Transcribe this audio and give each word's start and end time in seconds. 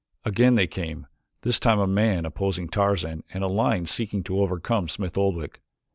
Again 0.25 0.55
they 0.55 0.65
came, 0.65 1.05
this 1.43 1.59
time 1.59 1.77
a 1.77 1.85
man 1.85 2.25
opposing 2.25 2.69
Tarzan 2.69 3.21
and 3.35 3.43
a 3.43 3.47
lion 3.47 3.85
seeking 3.85 4.23
to 4.23 4.41
overcome 4.41 4.87
Smith 4.87 5.15
Oldwick. 5.15 5.61